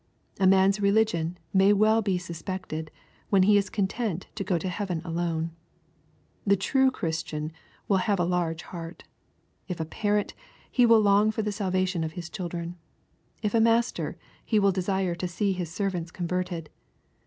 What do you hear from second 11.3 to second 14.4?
the salvation of his children. If a master,